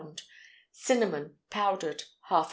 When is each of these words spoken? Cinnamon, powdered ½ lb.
Cinnamon, 0.73 1.35
powdered 1.51 2.05
½ 2.31 2.35
lb. 2.35 2.39